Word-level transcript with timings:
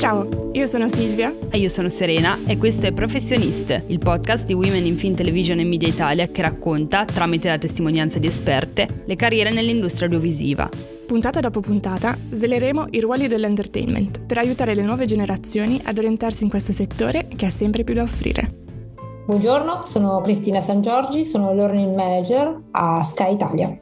Ciao, 0.00 0.26
io 0.52 0.64
sono 0.64 0.88
Silvia. 0.88 1.30
E 1.50 1.58
io 1.58 1.68
sono 1.68 1.90
Serena 1.90 2.38
e 2.46 2.56
questo 2.56 2.86
è 2.86 2.92
Professioniste, 2.92 3.84
il 3.88 3.98
podcast 3.98 4.46
di 4.46 4.54
Women 4.54 4.86
in 4.86 4.96
Film 4.96 5.14
Television 5.14 5.58
e 5.58 5.64
Media 5.64 5.88
Italia 5.88 6.26
che 6.28 6.40
racconta, 6.40 7.04
tramite 7.04 7.48
la 7.48 7.58
testimonianza 7.58 8.18
di 8.18 8.26
esperte, 8.26 9.02
le 9.04 9.14
carriere 9.14 9.50
nell'industria 9.50 10.06
audiovisiva. 10.06 10.70
Puntata 11.06 11.40
dopo 11.40 11.60
puntata 11.60 12.16
sveleremo 12.30 12.86
i 12.92 13.00
ruoli 13.00 13.28
dell'entertainment 13.28 14.22
per 14.22 14.38
aiutare 14.38 14.74
le 14.74 14.80
nuove 14.80 15.04
generazioni 15.04 15.78
ad 15.84 15.98
orientarsi 15.98 16.44
in 16.44 16.48
questo 16.48 16.72
settore 16.72 17.28
che 17.28 17.44
ha 17.44 17.50
sempre 17.50 17.84
più 17.84 17.92
da 17.92 18.00
offrire. 18.00 18.54
Buongiorno, 19.26 19.82
sono 19.84 20.22
Cristina 20.22 20.62
San 20.62 20.80
Giorgi, 20.80 21.26
sono 21.26 21.52
Learning 21.52 21.94
Manager 21.94 22.58
a 22.70 23.02
Sky 23.02 23.34
Italia. 23.34 23.78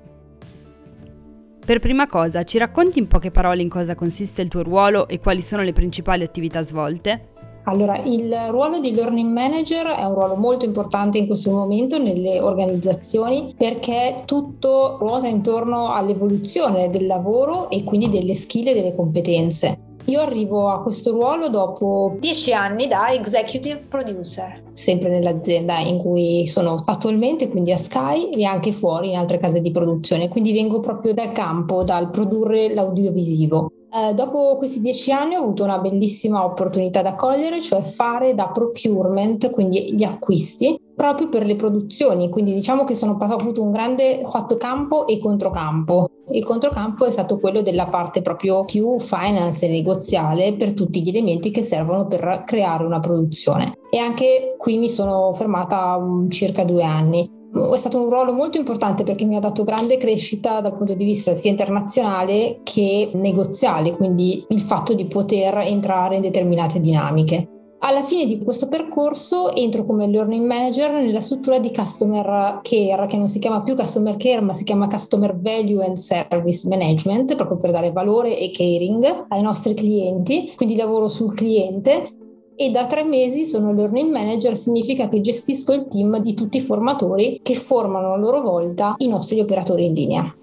Per 1.68 1.80
prima 1.80 2.06
cosa, 2.06 2.44
ci 2.44 2.56
racconti 2.56 2.98
in 2.98 3.08
poche 3.08 3.30
parole 3.30 3.60
in 3.60 3.68
cosa 3.68 3.94
consiste 3.94 4.40
il 4.40 4.48
tuo 4.48 4.62
ruolo 4.62 5.06
e 5.06 5.20
quali 5.20 5.42
sono 5.42 5.62
le 5.62 5.74
principali 5.74 6.24
attività 6.24 6.62
svolte? 6.62 7.34
Allora, 7.64 7.98
il 8.04 8.34
ruolo 8.48 8.80
di 8.80 8.94
learning 8.94 9.30
manager 9.30 9.88
è 9.88 10.02
un 10.04 10.14
ruolo 10.14 10.36
molto 10.36 10.64
importante 10.64 11.18
in 11.18 11.26
questo 11.26 11.50
momento 11.50 12.02
nelle 12.02 12.40
organizzazioni 12.40 13.52
perché 13.54 14.22
tutto 14.24 14.96
ruota 14.98 15.26
intorno 15.26 15.92
all'evoluzione 15.92 16.88
del 16.88 17.06
lavoro 17.06 17.68
e 17.68 17.84
quindi 17.84 18.08
delle 18.08 18.32
skill 18.32 18.68
e 18.68 18.72
delle 18.72 18.94
competenze. 18.94 19.78
Io 20.06 20.22
arrivo 20.22 20.70
a 20.70 20.80
questo 20.80 21.10
ruolo 21.10 21.50
dopo 21.50 22.16
dieci 22.18 22.54
anni 22.54 22.86
da 22.86 23.12
executive 23.12 23.84
producer, 23.86 24.62
sempre 24.78 25.08
nell'azienda 25.08 25.78
in 25.78 25.98
cui 25.98 26.46
sono 26.46 26.82
attualmente, 26.86 27.48
quindi 27.48 27.72
a 27.72 27.76
Sky 27.76 28.30
e 28.30 28.44
anche 28.44 28.72
fuori 28.72 29.10
in 29.10 29.16
altre 29.16 29.38
case 29.38 29.60
di 29.60 29.72
produzione. 29.72 30.28
Quindi 30.28 30.52
vengo 30.52 30.78
proprio 30.78 31.12
dal 31.12 31.32
campo, 31.32 31.82
dal 31.82 32.10
produrre 32.10 32.72
l'audiovisivo. 32.72 33.72
Eh, 33.90 34.12
dopo 34.12 34.56
questi 34.56 34.80
dieci 34.80 35.10
anni 35.12 35.34
ho 35.34 35.42
avuto 35.42 35.64
una 35.64 35.78
bellissima 35.78 36.44
opportunità 36.44 37.00
da 37.00 37.14
cogliere, 37.14 37.62
cioè 37.62 37.80
fare 37.80 38.34
da 38.34 38.48
procurement, 38.48 39.50
quindi 39.50 39.94
gli 39.94 40.04
acquisti, 40.04 40.78
proprio 40.94 41.28
per 41.28 41.46
le 41.46 41.56
produzioni. 41.56 42.28
Quindi 42.28 42.52
diciamo 42.52 42.84
che 42.84 42.94
sono 42.94 43.16
passato, 43.16 43.62
un 43.62 43.70
grande 43.70 44.24
fatto 44.26 44.56
campo 44.58 45.06
e 45.06 45.18
controcampo. 45.18 46.10
Il 46.30 46.44
controcampo 46.44 47.06
è 47.06 47.10
stato 47.10 47.40
quello 47.40 47.62
della 47.62 47.86
parte 47.86 48.20
proprio 48.20 48.66
più 48.66 48.98
finance 48.98 49.64
e 49.64 49.70
negoziale 49.70 50.54
per 50.54 50.74
tutti 50.74 51.02
gli 51.02 51.08
elementi 51.08 51.50
che 51.50 51.62
servono 51.62 52.06
per 52.06 52.42
creare 52.44 52.84
una 52.84 53.00
produzione. 53.00 53.72
E 53.90 53.96
anche 53.96 54.54
qui 54.58 54.76
mi 54.76 54.90
sono 54.90 55.32
fermata 55.32 55.98
circa 56.28 56.64
due 56.64 56.82
anni. 56.82 57.37
È 57.66 57.78
stato 57.78 58.02
un 58.02 58.08
ruolo 58.08 58.32
molto 58.32 58.58
importante 58.58 59.02
perché 59.02 59.24
mi 59.24 59.36
ha 59.36 59.40
dato 59.40 59.64
grande 59.64 59.96
crescita 59.96 60.60
dal 60.60 60.76
punto 60.76 60.94
di 60.94 61.04
vista 61.04 61.34
sia 61.34 61.50
internazionale 61.50 62.60
che 62.62 63.10
negoziale, 63.14 63.96
quindi 63.96 64.44
il 64.48 64.60
fatto 64.60 64.94
di 64.94 65.06
poter 65.06 65.58
entrare 65.58 66.16
in 66.16 66.22
determinate 66.22 66.80
dinamiche. 66.80 67.48
Alla 67.80 68.02
fine 68.02 68.26
di 68.26 68.42
questo 68.42 68.66
percorso 68.66 69.54
entro 69.54 69.84
come 69.84 70.08
learning 70.08 70.44
manager 70.44 70.94
nella 70.94 71.20
struttura 71.20 71.60
di 71.60 71.72
customer 71.72 72.58
care, 72.60 73.06
che 73.06 73.16
non 73.16 73.28
si 73.28 73.38
chiama 73.38 73.62
più 73.62 73.76
customer 73.76 74.16
care, 74.16 74.40
ma 74.40 74.52
si 74.52 74.64
chiama 74.64 74.88
customer 74.88 75.38
value 75.38 75.84
and 75.84 75.96
service 75.96 76.66
management, 76.66 77.36
proprio 77.36 77.56
per 77.56 77.70
dare 77.70 77.92
valore 77.92 78.36
e 78.36 78.50
caring 78.50 79.26
ai 79.28 79.42
nostri 79.42 79.74
clienti. 79.74 80.52
Quindi 80.56 80.74
lavoro 80.74 81.06
sul 81.06 81.32
cliente 81.32 82.17
e 82.60 82.70
da 82.72 82.86
tre 82.86 83.04
mesi 83.04 83.44
sono 83.44 83.72
learning 83.72 84.10
manager, 84.10 84.56
significa 84.56 85.08
che 85.08 85.20
gestisco 85.20 85.72
il 85.74 85.86
team 85.86 86.18
di 86.18 86.34
tutti 86.34 86.56
i 86.56 86.60
formatori 86.60 87.38
che 87.40 87.54
formano 87.54 88.12
a 88.12 88.16
loro 88.16 88.40
volta 88.40 88.96
i 88.98 89.06
nostri 89.06 89.38
operatori 89.38 89.86
in 89.86 89.92
linea. 89.94 90.34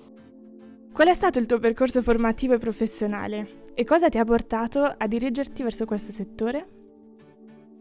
Qual 0.93 1.09
è 1.09 1.13
stato 1.13 1.39
il 1.39 1.45
tuo 1.45 1.59
percorso 1.59 2.01
formativo 2.01 2.53
e 2.53 2.57
professionale 2.57 3.47
e 3.73 3.83
cosa 3.83 4.07
ti 4.07 4.17
ha 4.17 4.23
portato 4.23 4.81
a 4.97 5.07
dirigerti 5.07 5.61
verso 5.61 5.83
questo 5.83 6.13
settore? 6.13 6.67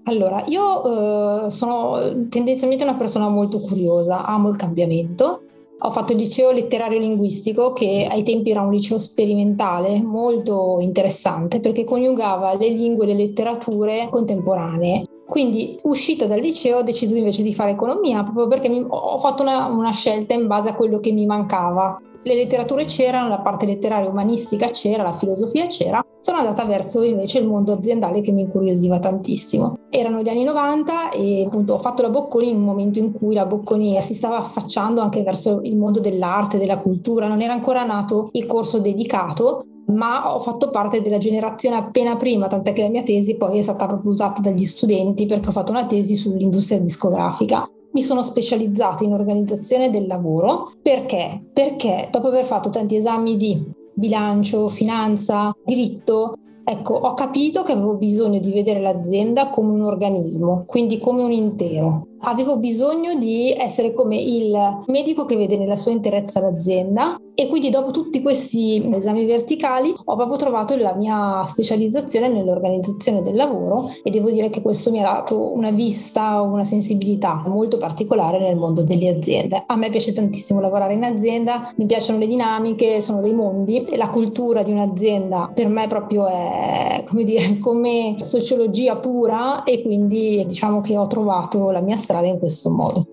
Allora, 0.06 0.42
io 0.48 1.44
eh, 1.44 1.50
sono 1.50 2.26
tendenzialmente 2.28 2.82
una 2.82 2.96
persona 2.96 3.28
molto 3.28 3.60
curiosa, 3.60 4.24
amo 4.24 4.48
il 4.48 4.56
cambiamento. 4.56 5.44
Ho 5.78 5.90
fatto 5.90 6.12
il 6.12 6.18
liceo 6.18 6.50
letterario 6.50 6.98
linguistico 6.98 7.72
che 7.72 8.06
ai 8.10 8.22
tempi 8.22 8.50
era 8.50 8.62
un 8.62 8.72
liceo 8.72 8.98
sperimentale 8.98 10.00
molto 10.02 10.78
interessante 10.80 11.60
perché 11.60 11.84
coniugava 11.84 12.54
le 12.54 12.68
lingue 12.68 13.04
e 13.04 13.08
le 13.08 13.14
letterature 13.14 14.08
contemporanee. 14.10 15.04
Quindi 15.26 15.78
uscita 15.82 16.26
dal 16.26 16.40
liceo 16.40 16.78
ho 16.78 16.82
deciso 16.82 17.16
invece 17.16 17.42
di 17.42 17.52
fare 17.52 17.72
economia 17.72 18.22
proprio 18.22 18.46
perché 18.46 18.68
mi, 18.68 18.84
ho 18.86 19.18
fatto 19.18 19.42
una, 19.42 19.66
una 19.66 19.90
scelta 19.90 20.34
in 20.34 20.46
base 20.46 20.70
a 20.70 20.74
quello 20.74 20.98
che 20.98 21.12
mi 21.12 21.26
mancava 21.26 22.00
le 22.24 22.34
letterature 22.34 22.84
c'erano, 22.86 23.28
la 23.28 23.40
parte 23.40 23.66
letteraria 23.66 24.08
umanistica 24.08 24.70
c'era, 24.70 25.02
la 25.02 25.12
filosofia 25.12 25.66
c'era, 25.66 26.04
sono 26.20 26.38
andata 26.38 26.64
verso 26.64 27.02
invece 27.02 27.38
il 27.38 27.46
mondo 27.46 27.72
aziendale 27.72 28.22
che 28.22 28.32
mi 28.32 28.42
incuriosiva 28.42 28.98
tantissimo. 28.98 29.76
Erano 29.90 30.22
gli 30.22 30.28
anni 30.28 30.42
90 30.42 31.10
e 31.10 31.44
appunto 31.44 31.74
ho 31.74 31.78
fatto 31.78 32.02
la 32.02 32.08
Bocconi 32.08 32.48
in 32.48 32.56
un 32.56 32.64
momento 32.64 32.98
in 32.98 33.12
cui 33.12 33.34
la 33.34 33.44
Bocconi 33.44 34.00
si 34.00 34.14
stava 34.14 34.38
affacciando 34.38 35.02
anche 35.02 35.22
verso 35.22 35.60
il 35.62 35.76
mondo 35.76 36.00
dell'arte, 36.00 36.58
della 36.58 36.78
cultura, 36.78 37.28
non 37.28 37.42
era 37.42 37.52
ancora 37.52 37.84
nato 37.84 38.30
il 38.32 38.46
corso 38.46 38.80
dedicato, 38.80 39.64
ma 39.88 40.34
ho 40.34 40.40
fatto 40.40 40.70
parte 40.70 41.02
della 41.02 41.18
generazione 41.18 41.76
appena 41.76 42.16
prima, 42.16 42.46
tant'è 42.46 42.72
che 42.72 42.82
la 42.82 42.88
mia 42.88 43.02
tesi 43.02 43.36
poi 43.36 43.58
è 43.58 43.62
stata 43.62 43.86
proprio 43.86 44.10
usata 44.10 44.40
dagli 44.40 44.64
studenti 44.64 45.26
perché 45.26 45.50
ho 45.50 45.52
fatto 45.52 45.72
una 45.72 45.84
tesi 45.84 46.16
sull'industria 46.16 46.80
discografica 46.80 47.68
mi 47.94 48.02
sono 48.02 48.22
specializzata 48.22 49.04
in 49.04 49.12
organizzazione 49.12 49.90
del 49.90 50.06
lavoro. 50.06 50.72
Perché? 50.82 51.40
Perché 51.52 52.08
dopo 52.10 52.28
aver 52.28 52.44
fatto 52.44 52.68
tanti 52.68 52.96
esami 52.96 53.36
di 53.36 53.62
bilancio, 53.94 54.68
finanza, 54.68 55.56
diritto, 55.64 56.36
ecco, 56.64 56.94
ho 56.94 57.14
capito 57.14 57.62
che 57.62 57.72
avevo 57.72 57.96
bisogno 57.96 58.40
di 58.40 58.52
vedere 58.52 58.80
l'azienda 58.80 59.48
come 59.50 59.72
un 59.72 59.82
organismo, 59.82 60.64
quindi 60.66 60.98
come 60.98 61.22
un 61.22 61.30
intero 61.30 62.08
avevo 62.24 62.56
bisogno 62.56 63.14
di 63.14 63.52
essere 63.52 63.92
come 63.92 64.20
il 64.20 64.82
medico 64.86 65.24
che 65.24 65.36
vede 65.36 65.56
nella 65.56 65.76
sua 65.76 65.92
interezza 65.92 66.40
l'azienda 66.40 67.18
e 67.36 67.48
quindi 67.48 67.68
dopo 67.68 67.90
tutti 67.90 68.22
questi 68.22 68.88
esami 68.92 69.24
verticali 69.24 69.92
ho 69.92 70.16
proprio 70.16 70.36
trovato 70.36 70.76
la 70.76 70.94
mia 70.94 71.44
specializzazione 71.46 72.28
nell'organizzazione 72.28 73.22
del 73.22 73.34
lavoro 73.34 73.90
e 74.04 74.10
devo 74.10 74.30
dire 74.30 74.48
che 74.48 74.62
questo 74.62 74.92
mi 74.92 75.00
ha 75.00 75.12
dato 75.12 75.52
una 75.52 75.70
vista, 75.70 76.40
una 76.40 76.64
sensibilità 76.64 77.42
molto 77.46 77.76
particolare 77.76 78.38
nel 78.38 78.56
mondo 78.56 78.84
delle 78.84 79.08
aziende. 79.08 79.64
A 79.66 79.74
me 79.74 79.90
piace 79.90 80.12
tantissimo 80.12 80.60
lavorare 80.60 80.94
in 80.94 81.02
azienda, 81.02 81.72
mi 81.76 81.86
piacciono 81.86 82.20
le 82.20 82.28
dinamiche, 82.28 83.00
sono 83.00 83.20
dei 83.20 83.34
mondi 83.34 83.82
e 83.82 83.96
la 83.96 84.08
cultura 84.08 84.62
di 84.62 84.70
un'azienda 84.70 85.50
per 85.52 85.68
me 85.68 85.86
proprio 85.88 86.28
è 86.28 87.02
come 87.06 87.24
dire 87.24 87.58
come 87.58 88.16
sociologia 88.18 88.96
pura 88.96 89.64
e 89.64 89.82
quindi 89.82 90.44
diciamo 90.46 90.80
che 90.80 90.96
ho 90.96 91.06
trovato 91.06 91.70
la 91.70 91.80
mia 91.80 91.96
strada 91.96 92.13
strada 92.14 92.26
in 92.28 92.38
questo 92.38 92.70
modo. 92.70 93.06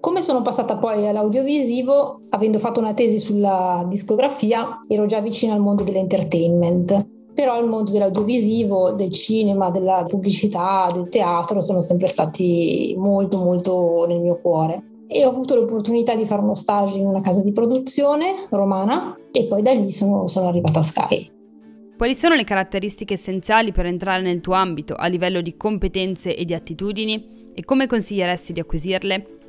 Come 0.00 0.20
sono 0.20 0.42
passata 0.42 0.76
poi 0.76 1.06
all'audiovisivo, 1.06 2.22
avendo 2.30 2.58
fatto 2.58 2.80
una 2.80 2.92
tesi 2.92 3.18
sulla 3.18 3.86
discografia, 3.88 4.84
ero 4.88 5.06
già 5.06 5.20
vicina 5.20 5.54
al 5.54 5.60
mondo 5.60 5.84
dell'entertainment, 5.84 7.08
però 7.32 7.58
il 7.60 7.68
mondo 7.68 7.92
dell'audiovisivo, 7.92 8.92
del 8.92 9.12
cinema, 9.12 9.70
della 9.70 10.04
pubblicità, 10.06 10.90
del 10.92 11.08
teatro 11.08 11.60
sono 11.62 11.80
sempre 11.80 12.08
stati 12.08 12.94
molto 12.98 13.38
molto 13.38 14.04
nel 14.06 14.20
mio 14.20 14.40
cuore. 14.40 14.82
E 15.06 15.24
ho 15.24 15.28
avuto 15.28 15.54
l'opportunità 15.54 16.14
di 16.14 16.24
fare 16.24 16.42
uno 16.42 16.54
stage 16.54 16.98
in 16.98 17.06
una 17.06 17.20
casa 17.20 17.42
di 17.42 17.52
produzione 17.52 18.46
romana 18.50 19.16
e 19.30 19.44
poi 19.44 19.62
da 19.62 19.72
lì 19.72 19.88
sono, 19.90 20.26
sono 20.26 20.48
arrivata 20.48 20.80
a 20.80 20.82
Sky. 20.82 21.26
Quali 21.96 22.14
sono 22.14 22.34
le 22.34 22.44
caratteristiche 22.44 23.14
essenziali 23.14 23.70
per 23.70 23.86
entrare 23.86 24.22
nel 24.22 24.40
tuo 24.40 24.54
ambito 24.54 24.94
a 24.94 25.06
livello 25.06 25.40
di 25.40 25.56
competenze 25.56 26.34
e 26.34 26.44
di 26.44 26.54
attitudini? 26.54 27.41
E 27.54 27.64
come 27.64 27.86
consiglieresti 27.86 28.52
di 28.52 28.60
acquisirle? 28.60 29.40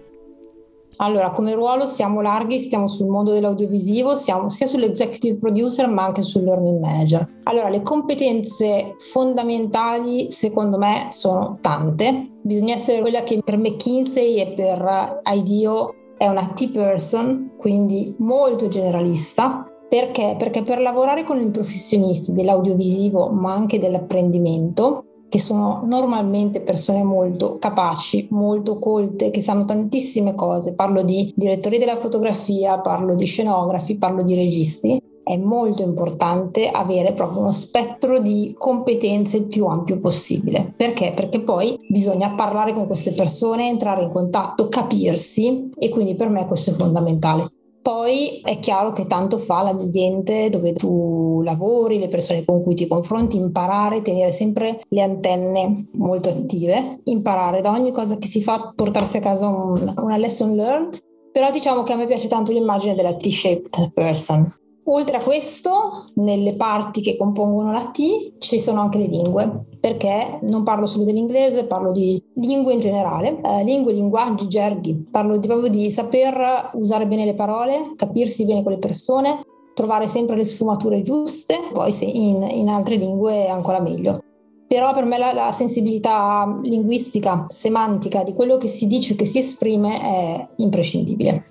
Allora, 0.97 1.31
come 1.31 1.53
ruolo 1.53 1.85
stiamo 1.85 2.21
larghi, 2.21 2.59
stiamo 2.59 2.87
sul 2.87 3.07
mondo 3.07 3.31
dell'audiovisivo, 3.31 4.15
siamo 4.15 4.49
sia 4.49 4.67
sull'executive 4.67 5.39
producer 5.39 5.87
ma 5.89 6.03
anche 6.03 6.21
sul 6.21 6.43
learning 6.43 6.79
manager. 6.79 7.27
Allora, 7.43 7.69
le 7.69 7.81
competenze 7.81 8.95
fondamentali 9.11 10.31
secondo 10.31 10.77
me 10.77 11.07
sono 11.09 11.57
tante. 11.61 12.29
Bisogna 12.41 12.75
essere 12.75 13.01
quella 13.01 13.21
che 13.21 13.41
per 13.43 13.57
McKinsey 13.57 14.39
e 14.39 14.53
per 14.53 15.21
IDEO 15.25 15.95
è 16.17 16.27
una 16.27 16.51
T-person, 16.53 17.53
quindi 17.57 18.13
molto 18.19 18.67
generalista. 18.67 19.63
Perché? 19.89 20.35
Perché 20.37 20.63
per 20.63 20.79
lavorare 20.79 21.23
con 21.23 21.41
i 21.41 21.49
professionisti 21.49 22.33
dell'audiovisivo 22.33 23.29
ma 23.29 23.53
anche 23.53 23.79
dell'apprendimento 23.79 25.05
che 25.33 25.39
sono 25.39 25.81
normalmente 25.87 26.61
persone 26.61 27.01
molto 27.01 27.57
capaci, 27.57 28.27
molto 28.29 28.77
colte, 28.77 29.31
che 29.31 29.41
sanno 29.41 29.65
tantissime 29.65 30.35
cose. 30.35 30.75
Parlo 30.75 31.01
di 31.01 31.33
direttori 31.35 31.79
della 31.79 31.95
fotografia, 31.95 32.77
parlo 32.77 33.15
di 33.15 33.25
scenografi, 33.25 33.95
parlo 33.97 34.21
di 34.21 34.35
registi. 34.35 35.01
È 35.23 35.35
molto 35.37 35.81
importante 35.81 36.67
avere 36.67 37.13
proprio 37.13 37.39
uno 37.39 37.51
spettro 37.51 38.19
di 38.19 38.53
competenze 38.55 39.37
il 39.37 39.45
più 39.45 39.65
ampio 39.65 39.97
possibile. 39.99 40.71
Perché? 40.77 41.13
Perché 41.15 41.39
poi 41.39 41.79
bisogna 41.89 42.35
parlare 42.35 42.71
con 42.75 42.85
queste 42.85 43.13
persone, 43.13 43.69
entrare 43.69 44.03
in 44.03 44.11
contatto, 44.11 44.69
capirsi 44.69 45.71
e 45.79 45.89
quindi 45.89 46.13
per 46.13 46.29
me 46.29 46.45
questo 46.45 46.69
è 46.69 46.73
fondamentale. 46.75 47.51
Poi 47.81 48.39
è 48.41 48.59
chiaro 48.59 48.93
che 48.93 49.07
tanto 49.07 49.37
fa 49.37 49.61
l'ambiente 49.61 50.49
dove 50.49 50.71
tu 50.71 51.22
lavori, 51.43 51.99
le 51.99 52.07
persone 52.07 52.45
con 52.45 52.61
cui 52.61 52.75
ti 52.75 52.87
confronti, 52.87 53.37
imparare, 53.37 54.01
tenere 54.01 54.31
sempre 54.31 54.81
le 54.87 55.01
antenne 55.01 55.89
molto 55.93 56.29
attive, 56.29 57.01
imparare 57.05 57.61
da 57.61 57.71
ogni 57.71 57.91
cosa 57.91 58.17
che 58.17 58.27
si 58.27 58.41
fa, 58.41 58.71
portarsi 58.75 59.17
a 59.17 59.21
casa 59.21 59.47
un, 59.47 59.93
una 59.97 60.17
lesson 60.17 60.55
learned. 60.55 60.97
Però 61.31 61.49
diciamo 61.49 61.83
che 61.83 61.93
a 61.93 61.95
me 61.95 62.05
piace 62.05 62.27
tanto 62.27 62.51
l'immagine 62.51 62.93
della 62.93 63.15
T-shaped 63.15 63.91
person, 63.93 64.47
Oltre 64.85 65.15
a 65.15 65.23
questo, 65.23 66.03
nelle 66.15 66.55
parti 66.55 67.01
che 67.01 67.15
compongono 67.15 67.71
la 67.71 67.85
T 67.85 68.33
ci 68.39 68.59
sono 68.59 68.81
anche 68.81 68.97
le 68.97 69.05
lingue, 69.05 69.65
perché 69.79 70.39
non 70.41 70.63
parlo 70.63 70.87
solo 70.87 71.05
dell'inglese, 71.05 71.63
parlo 71.63 71.93
di 71.93 72.21
lingue 72.35 72.73
in 72.73 72.79
generale, 72.79 73.39
eh, 73.41 73.63
lingue, 73.63 73.93
linguaggi, 73.93 74.47
gerghi. 74.47 75.05
Parlo 75.09 75.37
di, 75.37 75.47
proprio 75.47 75.69
di 75.69 75.89
saper 75.89 76.71
usare 76.73 77.07
bene 77.07 77.23
le 77.23 77.33
parole, 77.33 77.93
capirsi 77.95 78.43
bene 78.43 78.61
con 78.61 78.73
le 78.73 78.79
persone, 78.79 79.45
trovare 79.73 80.07
sempre 80.07 80.35
le 80.35 80.45
sfumature 80.45 81.01
giuste, 81.01 81.59
poi 81.71 81.91
se 81.91 82.05
in, 82.05 82.43
in 82.43 82.69
altre 82.69 82.95
lingue 82.95 83.47
ancora 83.47 83.79
meglio. 83.79 84.19
Però 84.67 84.93
per 84.93 85.05
me 85.05 85.17
la, 85.17 85.33
la, 85.33 85.51
sensibilità 85.51 86.59
linguistica, 86.63 87.45
semantica 87.49 88.23
di 88.23 88.33
quello 88.33 88.57
che 88.57 88.67
si 88.67 88.87
dice, 88.87 89.15
che 89.15 89.25
si 89.25 89.37
esprime 89.39 90.01
è 90.01 90.47
imprescindibile. 90.57 91.43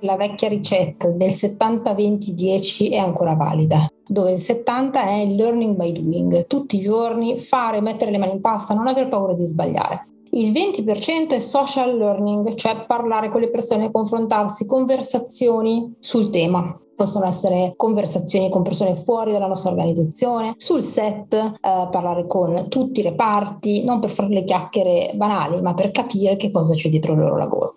La 0.00 0.16
vecchia 0.16 0.48
ricetta 0.48 1.08
del 1.10 1.30
70-20-10 1.30 2.92
è 2.92 2.98
ancora 2.98 3.34
valida, 3.34 3.88
dove 4.06 4.32
il 4.32 4.38
70 4.38 5.02
è 5.02 5.14
il 5.14 5.34
learning 5.34 5.76
by 5.76 5.92
doing, 5.92 6.46
tutti 6.46 6.76
i 6.76 6.80
giorni 6.80 7.36
fare, 7.36 7.80
mettere 7.80 8.10
le 8.10 8.18
mani 8.18 8.32
in 8.32 8.40
pasta, 8.40 8.74
non 8.74 8.86
aver 8.86 9.08
paura 9.08 9.32
di 9.32 9.44
sbagliare. 9.44 10.06
Il 10.32 10.52
20% 10.52 11.28
è 11.30 11.40
social 11.40 11.96
learning, 11.96 12.54
cioè 12.54 12.84
parlare 12.86 13.30
con 13.30 13.40
le 13.40 13.48
persone, 13.48 13.90
confrontarsi, 13.90 14.66
conversazioni 14.66 15.94
sul 15.98 16.28
tema. 16.28 16.70
Possono 16.98 17.26
essere 17.26 17.74
conversazioni 17.76 18.50
con 18.50 18.62
persone 18.62 18.96
fuori 18.96 19.30
dalla 19.30 19.46
nostra 19.46 19.70
organizzazione, 19.70 20.54
sul 20.56 20.82
set, 20.82 21.32
eh, 21.32 21.52
parlare 21.60 22.26
con 22.26 22.66
tutti 22.68 22.98
i 22.98 23.04
reparti, 23.04 23.84
non 23.84 24.00
per 24.00 24.10
fare 24.10 24.30
le 24.30 24.42
chiacchiere 24.42 25.12
banali, 25.14 25.60
ma 25.62 25.74
per 25.74 25.92
capire 25.92 26.34
che 26.34 26.50
cosa 26.50 26.74
c'è 26.74 26.88
dietro 26.88 27.12
il 27.12 27.20
loro 27.20 27.36
lavoro. 27.36 27.76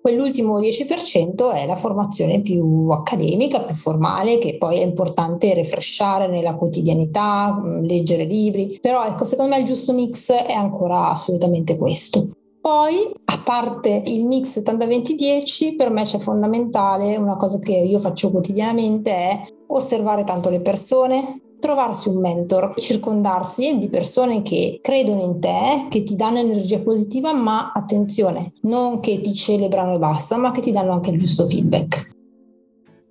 Quell'ultimo 0.00 0.58
10% 0.58 1.52
è 1.52 1.66
la 1.66 1.76
formazione 1.76 2.40
più 2.40 2.88
accademica, 2.88 3.60
più 3.60 3.74
formale, 3.74 4.38
che 4.38 4.56
poi 4.56 4.78
è 4.78 4.82
importante 4.82 5.52
refresciare 5.52 6.26
nella 6.26 6.54
quotidianità, 6.54 7.60
mm, 7.62 7.84
leggere 7.84 8.24
libri, 8.24 8.78
però 8.80 9.04
ecco, 9.04 9.26
secondo 9.26 9.54
me 9.54 9.60
il 9.60 9.66
giusto 9.66 9.92
mix 9.92 10.32
è 10.32 10.52
ancora 10.52 11.10
assolutamente 11.10 11.76
questo. 11.76 12.26
Poi, 12.62 13.12
a 13.24 13.38
parte 13.42 14.04
il 14.06 14.24
mix 14.24 14.60
70-20-10, 14.60 15.74
per 15.74 15.90
me 15.90 16.04
c'è 16.04 16.20
fondamentale 16.20 17.16
una 17.16 17.34
cosa 17.34 17.58
che 17.58 17.72
io 17.72 17.98
faccio 17.98 18.30
quotidianamente 18.30 19.10
è 19.10 19.46
osservare 19.66 20.22
tanto 20.22 20.48
le 20.48 20.60
persone, 20.60 21.56
trovarsi 21.58 22.08
un 22.08 22.20
mentor, 22.20 22.72
circondarsi 22.76 23.78
di 23.78 23.88
persone 23.88 24.42
che 24.42 24.78
credono 24.80 25.22
in 25.22 25.40
te, 25.40 25.86
che 25.88 26.04
ti 26.04 26.14
danno 26.14 26.38
energia 26.38 26.78
positiva, 26.78 27.32
ma 27.32 27.72
attenzione, 27.74 28.52
non 28.62 29.00
che 29.00 29.20
ti 29.20 29.34
celebrano 29.34 29.96
e 29.96 29.98
basta, 29.98 30.36
ma 30.36 30.52
che 30.52 30.60
ti 30.60 30.70
danno 30.70 30.92
anche 30.92 31.10
il 31.10 31.18
giusto 31.18 31.44
feedback. 31.44 32.10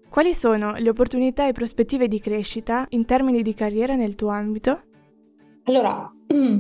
Quali 0.10 0.34
sono 0.34 0.76
le 0.78 0.90
opportunità 0.90 1.46
e 1.46 1.52
prospettive 1.52 2.08
di 2.08 2.22
crescita 2.22 2.86
in 2.92 3.04
termini 3.04 3.42
di 3.42 3.54
carriera 3.54 3.96
nel 3.96 4.16
tuo 4.16 4.30
ambito? 4.30 4.80
Allora, 5.66 6.12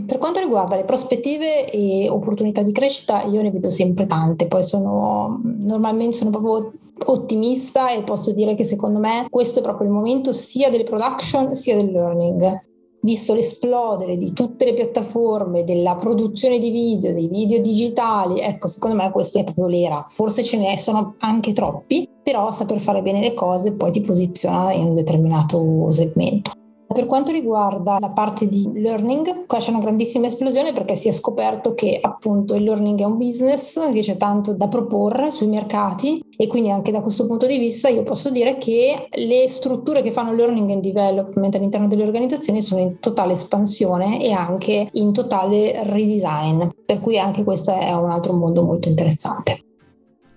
per 0.05 0.17
quanto 0.17 0.39
riguarda 0.39 0.75
le 0.75 0.83
prospettive 0.83 1.69
e 1.69 2.09
opportunità 2.09 2.61
di 2.61 2.71
crescita, 2.71 3.23
io 3.23 3.41
ne 3.41 3.51
vedo 3.51 3.69
sempre 3.69 4.05
tante, 4.05 4.47
poi 4.47 4.63
sono 4.63 5.39
normalmente 5.43 6.17
sono 6.17 6.29
proprio 6.29 6.71
ottimista 7.05 7.91
e 7.91 8.03
posso 8.03 8.33
dire 8.33 8.53
che 8.53 8.63
secondo 8.63 8.99
me 8.99 9.27
questo 9.29 9.59
è 9.59 9.61
proprio 9.61 9.87
il 9.87 9.93
momento 9.93 10.33
sia 10.33 10.69
delle 10.69 10.83
production 10.83 11.55
sia 11.55 11.75
del 11.75 11.91
learning. 11.91 12.69
Visto 13.03 13.33
l'esplodere 13.33 14.15
di 14.15 14.31
tutte 14.31 14.63
le 14.63 14.75
piattaforme, 14.75 15.63
della 15.63 15.95
produzione 15.95 16.59
di 16.59 16.69
video, 16.69 17.11
dei 17.11 17.27
video 17.29 17.59
digitali, 17.59 18.41
ecco, 18.41 18.67
secondo 18.67 18.95
me 18.95 19.09
questo 19.09 19.39
è 19.39 19.43
proprio 19.43 19.65
l'era. 19.65 20.03
Forse 20.07 20.43
ce 20.43 20.57
ne 20.57 20.77
sono 20.77 21.15
anche 21.17 21.51
troppi, 21.51 22.07
però 22.21 22.51
saper 22.51 22.79
fare 22.79 23.01
bene 23.01 23.19
le 23.19 23.33
cose 23.33 23.71
poi 23.71 23.89
ti 23.89 24.01
posiziona 24.01 24.71
in 24.73 24.85
un 24.85 24.93
determinato 24.93 25.91
segmento. 25.91 26.51
Per 26.93 27.05
quanto 27.05 27.31
riguarda 27.31 27.99
la 27.99 28.09
parte 28.09 28.49
di 28.49 28.69
learning, 28.73 29.45
qua 29.45 29.59
c'è 29.59 29.69
una 29.69 29.79
grandissima 29.79 30.27
esplosione 30.27 30.73
perché 30.73 30.95
si 30.95 31.07
è 31.07 31.11
scoperto 31.11 31.73
che 31.73 31.97
appunto 32.01 32.53
il 32.53 32.63
learning 32.63 32.99
è 32.99 33.05
un 33.05 33.17
business, 33.17 33.79
che 33.93 34.01
c'è 34.01 34.17
tanto 34.17 34.53
da 34.53 34.67
proporre 34.67 35.31
sui 35.31 35.47
mercati 35.47 36.21
e 36.35 36.47
quindi 36.47 36.69
anche 36.69 36.91
da 36.91 37.01
questo 37.01 37.27
punto 37.27 37.45
di 37.47 37.57
vista 37.57 37.87
io 37.87 38.03
posso 38.03 38.29
dire 38.29 38.57
che 38.57 39.07
le 39.09 39.47
strutture 39.47 40.01
che 40.01 40.11
fanno 40.11 40.33
learning 40.33 40.69
and 40.69 40.81
development 40.81 41.55
all'interno 41.55 41.87
delle 41.87 42.03
organizzazioni 42.03 42.61
sono 42.61 42.81
in 42.81 42.99
totale 42.99 43.33
espansione 43.33 44.21
e 44.21 44.33
anche 44.33 44.89
in 44.91 45.13
totale 45.13 45.83
redesign, 45.83 46.67
per 46.85 46.99
cui 46.99 47.17
anche 47.17 47.45
questo 47.45 47.71
è 47.71 47.93
un 47.93 48.11
altro 48.11 48.33
mondo 48.33 48.63
molto 48.63 48.89
interessante. 48.89 49.59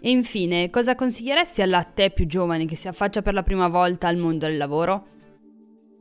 E 0.00 0.10
infine, 0.10 0.70
cosa 0.70 0.94
consiglieresti 0.94 1.62
alla 1.62 1.82
te 1.82 2.10
più 2.10 2.26
giovane 2.26 2.66
che 2.66 2.76
si 2.76 2.86
affaccia 2.86 3.22
per 3.22 3.34
la 3.34 3.42
prima 3.42 3.68
volta 3.68 4.06
al 4.06 4.18
mondo 4.18 4.46
del 4.46 4.58
lavoro? 4.58 5.12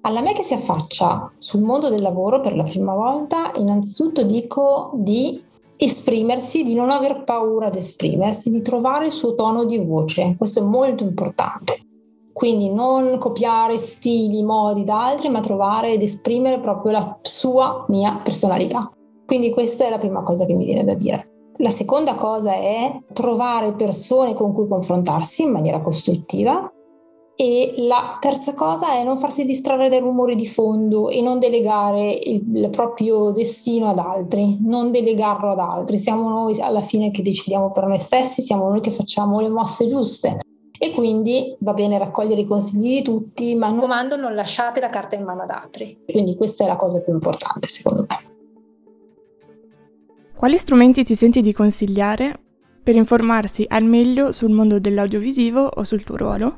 Alla 0.05 0.21
me 0.21 0.33
che 0.33 0.43
si 0.43 0.53
affaccia 0.53 1.31
sul 1.37 1.61
mondo 1.61 1.89
del 1.89 2.01
lavoro 2.01 2.41
per 2.41 2.57
la 2.57 2.63
prima 2.63 2.93
volta, 2.93 3.53
innanzitutto 3.55 4.23
dico 4.23 4.91
di 4.95 5.41
esprimersi, 5.77 6.63
di 6.63 6.75
non 6.75 6.89
aver 6.89 7.23
paura 7.23 7.67
ad 7.67 7.75
esprimersi, 7.75 8.51
di 8.51 8.61
trovare 8.61 9.05
il 9.05 9.13
suo 9.13 9.33
tono 9.33 9.63
di 9.63 9.77
voce. 9.77 10.35
Questo 10.37 10.59
è 10.59 10.63
molto 10.63 11.03
importante. 11.03 11.79
Quindi 12.33 12.69
non 12.69 13.17
copiare 13.17 13.77
stili, 13.77 14.43
modi 14.43 14.83
da 14.83 15.05
altri, 15.05 15.29
ma 15.29 15.39
trovare 15.39 15.93
ed 15.93 16.01
esprimere 16.01 16.59
proprio 16.59 16.91
la 16.91 17.19
sua 17.21 17.85
mia 17.87 18.19
personalità. 18.21 18.91
Quindi 19.25 19.51
questa 19.51 19.85
è 19.85 19.89
la 19.89 19.99
prima 19.99 20.21
cosa 20.21 20.45
che 20.45 20.53
mi 20.53 20.65
viene 20.65 20.83
da 20.83 20.95
dire. 20.95 21.29
La 21.59 21.69
seconda 21.69 22.15
cosa 22.15 22.53
è 22.55 22.99
trovare 23.13 23.71
persone 23.71 24.33
con 24.33 24.51
cui 24.51 24.67
confrontarsi 24.67 25.43
in 25.43 25.51
maniera 25.51 25.79
costruttiva 25.79 26.69
e 27.35 27.73
la 27.77 28.17
terza 28.19 28.53
cosa 28.53 28.93
è 28.93 29.03
non 29.03 29.17
farsi 29.17 29.43
distrarre 29.43 29.89
dai 29.89 29.99
rumori 29.99 30.35
di 30.35 30.45
fondo 30.45 31.09
e 31.09 31.21
non 31.21 31.39
delegare 31.39 32.11
il, 32.11 32.43
il, 32.55 32.69
proprio 32.69 33.31
destino 33.31 33.89
ad 33.89 33.97
altri, 33.97 34.59
non 34.61 34.91
delegarlo 34.91 35.51
ad 35.51 35.59
altri. 35.59 35.97
Siamo 35.97 36.29
noi 36.29 36.59
alla 36.61 36.81
fine 36.81 37.09
che 37.09 37.23
decidiamo 37.23 37.71
per 37.71 37.85
noi 37.85 37.97
stessi, 37.97 38.43
siamo 38.43 38.69
noi 38.69 38.81
che 38.81 38.91
facciamo 38.91 39.39
le 39.39 39.49
mosse 39.49 39.87
giuste. 39.87 40.39
E 40.77 40.91
quindi 40.91 41.55
va 41.59 41.73
bene 41.73 41.97
raccogliere 41.97 42.41
i 42.41 42.45
consigli 42.45 42.97
di 42.97 43.01
tutti, 43.03 43.55
ma 43.55 43.69
non, 43.69 43.79
comando, 43.79 44.15
non 44.15 44.35
lasciate 44.35 44.79
la 44.79 44.89
carta 44.89 45.15
in 45.15 45.23
mano 45.23 45.43
ad 45.43 45.49
altri. 45.49 46.03
Quindi 46.05 46.35
questa 46.35 46.65
è 46.65 46.67
la 46.67 46.75
cosa 46.75 46.99
più 46.99 47.13
importante 47.13 47.67
secondo 47.67 48.05
me. 48.07 48.31
Quali 50.35 50.57
strumenti 50.57 51.03
ti 51.03 51.15
senti 51.15 51.41
di 51.41 51.53
consigliare 51.53 52.37
per 52.83 52.95
informarsi 52.95 53.65
al 53.67 53.85
meglio 53.85 54.33
sul 54.33 54.51
mondo 54.51 54.77
dell'audiovisivo 54.77 55.71
o 55.73 55.83
sul 55.85 56.03
tuo 56.03 56.17
ruolo? 56.17 56.57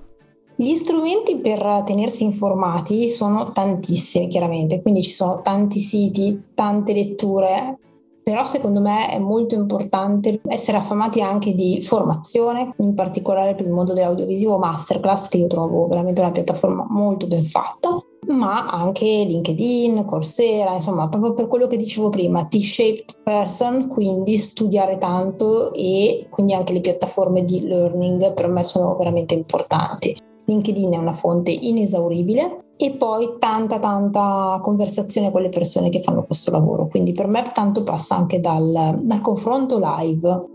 Gli 0.58 0.74
strumenti 0.76 1.36
per 1.36 1.84
tenersi 1.86 2.24
informati 2.24 3.10
sono 3.10 3.52
tantissimi, 3.52 4.28
chiaramente, 4.28 4.82
quindi 4.82 5.02
ci 5.02 5.10
sono 5.10 5.42
tanti 5.42 5.80
siti, 5.80 6.44
tante 6.54 6.94
letture, 6.94 7.78
però 8.24 8.46
secondo 8.46 8.80
me 8.80 9.10
è 9.10 9.20
molto 9.20 9.54
importante 9.54 10.40
essere 10.48 10.78
affamati 10.78 11.22
anche 11.22 11.54
di 11.54 11.82
formazione, 11.82 12.74
in 12.78 12.94
particolare 12.94 13.54
per 13.54 13.66
il 13.66 13.72
mondo 13.74 13.92
dell'audiovisivo 13.92 14.58
Masterclass, 14.58 15.28
che 15.28 15.38
io 15.38 15.48
trovo 15.48 15.88
veramente 15.88 16.22
una 16.22 16.32
piattaforma 16.32 16.86
molto 16.88 17.28
ben 17.28 17.44
fatta, 17.44 18.02
ma 18.28 18.66
anche 18.68 19.06
LinkedIn, 19.06 20.06
Coursera, 20.06 20.74
insomma, 20.74 21.10
proprio 21.10 21.34
per 21.34 21.48
quello 21.50 21.68
che 21.68 21.76
dicevo 21.76 22.10
prima, 22.10 22.46
T-shaped 22.46 23.24
person, 23.24 23.90
quindi 23.90 24.38
studiare 24.38 24.98
tanto 24.98 25.74
e 25.74 26.28
quindi 26.30 26.54
anche 26.54 26.72
le 26.72 26.80
piattaforme 26.80 27.44
di 27.44 27.68
learning 27.68 28.34
per 28.34 28.48
me 28.48 28.64
sono 28.64 28.96
veramente 28.96 29.34
importanti. 29.34 30.16
LinkedIn 30.46 30.94
è 30.94 30.98
una 30.98 31.14
fonte 31.14 31.52
inesauribile 31.52 32.60
e 32.78 32.92
poi 32.92 33.36
tanta 33.40 33.80
tanta 33.80 34.60
conversazione 34.62 35.32
con 35.32 35.42
le 35.42 35.50
persone 35.50 35.90
che 35.90 36.02
fanno 36.02 36.24
questo 36.24 36.52
lavoro. 36.52 36.88
Quindi 36.88 37.12
per 37.14 37.28
me 37.28 37.44
tanto 37.54 37.84
passa 37.84 38.16
anche 38.16 38.40
dal, 38.40 39.00
dal 39.02 39.22
confronto 39.22 39.80
live. 39.82 40.46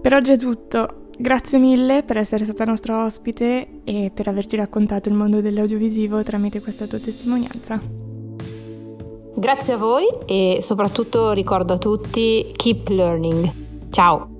Per 0.00 0.12
oggi 0.12 0.32
è 0.32 0.38
tutto. 0.38 1.06
Grazie 1.18 1.58
mille 1.58 2.04
per 2.04 2.16
essere 2.16 2.44
stata 2.44 2.64
nostra 2.64 3.04
ospite 3.04 3.80
e 3.82 4.12
per 4.14 4.28
averci 4.28 4.54
raccontato 4.54 5.08
il 5.08 5.16
mondo 5.16 5.40
dell'audiovisivo 5.40 6.22
tramite 6.22 6.60
questa 6.60 6.86
tua 6.86 7.00
testimonianza. 7.00 7.80
Grazie 9.34 9.72
a 9.72 9.76
voi 9.76 10.04
e 10.26 10.58
soprattutto 10.62 11.32
ricordo 11.32 11.72
a 11.72 11.78
tutti 11.78 12.52
keep 12.56 12.88
learning. 12.88 13.52
Ciao! 13.90 14.37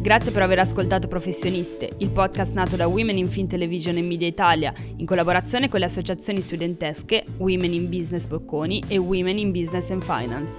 Grazie 0.00 0.32
per 0.32 0.40
aver 0.40 0.58
ascoltato 0.60 1.08
Professioniste, 1.08 1.90
il 1.98 2.08
podcast 2.08 2.54
nato 2.54 2.74
da 2.74 2.86
Women 2.86 3.18
in 3.18 3.28
Film 3.28 3.46
Television 3.46 3.98
e 3.98 4.02
Media 4.02 4.26
Italia, 4.26 4.72
in 4.96 5.04
collaborazione 5.04 5.68
con 5.68 5.78
le 5.78 5.84
associazioni 5.84 6.40
studentesche 6.40 7.22
Women 7.36 7.74
in 7.74 7.90
Business 7.90 8.24
Bocconi 8.24 8.82
e 8.88 8.96
Women 8.96 9.36
in 9.36 9.52
Business 9.52 9.90
and 9.90 10.02
Finance. 10.02 10.54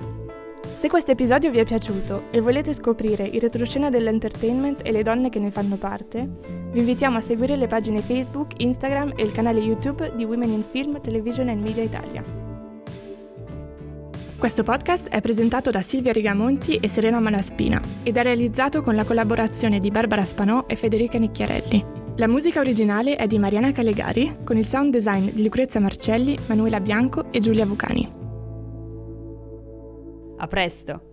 Se 0.73 0.87
questo 0.89 1.09
episodio 1.09 1.49
vi 1.49 1.57
è 1.57 1.65
piaciuto 1.65 2.25
e 2.29 2.39
volete 2.39 2.71
scoprire 2.71 3.25
il 3.25 3.41
retroscena 3.41 3.89
dell'entertainment 3.89 4.81
e 4.83 4.91
le 4.91 5.01
donne 5.01 5.29
che 5.29 5.39
ne 5.39 5.49
fanno 5.49 5.77
parte, 5.77 6.29
vi 6.71 6.77
invitiamo 6.77 7.17
a 7.17 7.21
seguire 7.21 7.55
le 7.55 7.65
pagine 7.65 8.03
Facebook, 8.03 8.51
Instagram 8.57 9.13
e 9.15 9.23
il 9.23 9.31
canale 9.31 9.59
YouTube 9.59 10.13
di 10.15 10.23
Women 10.23 10.51
in 10.51 10.63
Film, 10.69 11.01
Television 11.01 11.49
and 11.49 11.63
Media 11.63 11.81
Italia. 11.81 12.40
Questo 14.41 14.63
podcast 14.63 15.09
è 15.09 15.21
presentato 15.21 15.69
da 15.69 15.83
Silvia 15.83 16.11
Rigamonti 16.11 16.77
e 16.77 16.87
Serena 16.87 17.19
Malaspina 17.19 17.79
ed 18.01 18.17
è 18.17 18.23
realizzato 18.23 18.81
con 18.81 18.95
la 18.95 19.03
collaborazione 19.03 19.79
di 19.79 19.91
Barbara 19.91 20.23
Spanò 20.23 20.65
e 20.65 20.75
Federica 20.75 21.19
Nicchiarelli. 21.19 21.85
La 22.15 22.27
musica 22.27 22.59
originale 22.59 23.17
è 23.17 23.27
di 23.27 23.37
Mariana 23.37 23.71
Calegari, 23.71 24.37
con 24.43 24.57
il 24.57 24.65
sound 24.65 24.93
design 24.93 25.29
di 25.29 25.43
Lucrezia 25.43 25.79
Marcelli, 25.79 26.35
Manuela 26.47 26.79
Bianco 26.79 27.31
e 27.31 27.39
Giulia 27.39 27.67
Vucani. 27.67 28.11
A 30.37 30.47
presto! 30.47 31.10